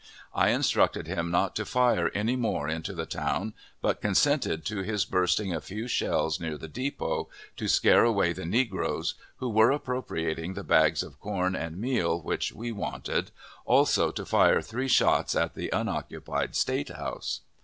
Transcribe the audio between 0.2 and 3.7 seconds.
I instructed him not to fire any more into the town,